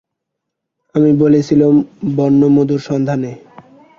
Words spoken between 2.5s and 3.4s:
মধুর সন্ধানে।